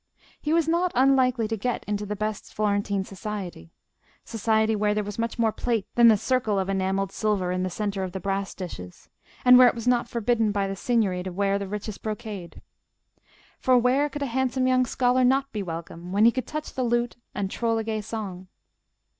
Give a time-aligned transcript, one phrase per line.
[0.41, 3.69] He was not unlikely to get into the best Florentine society:
[4.25, 7.69] society where there was much more plate than the circle of enamelled silver in the
[7.69, 9.09] centre of the brass dishes,
[9.45, 12.63] and where it was not forbidden by the Signory to wear the richest brocade.
[13.59, 16.81] For where could a handsome young scholar not be welcome when he could touch the
[16.83, 18.47] lute and troll a gay song?